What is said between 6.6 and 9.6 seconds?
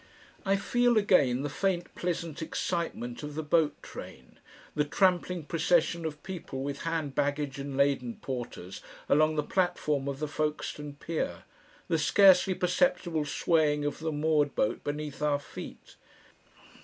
with hand baggage and laden porters along the